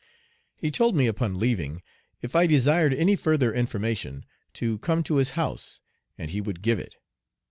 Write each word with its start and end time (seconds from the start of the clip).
He 0.57 0.71
told 0.71 0.95
me 0.95 1.05
upon 1.05 1.37
leaving, 1.37 1.83
if 2.23 2.35
I 2.35 2.47
desired 2.47 2.91
any 2.91 3.15
further 3.15 3.53
information 3.53 4.25
to 4.53 4.79
come 4.79 5.03
to 5.03 5.17
his 5.17 5.29
"house," 5.37 5.79
and 6.17 6.31
he 6.31 6.41
would 6.41 6.63
give 6.63 6.79
it. 6.79 6.95